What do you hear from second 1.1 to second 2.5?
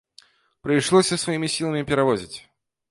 сваімі сіламі перавозіць.